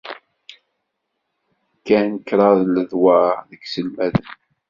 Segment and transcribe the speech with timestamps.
[1.79, 4.15] Kkan kraḍt n ledwaṛ deg Islamabad.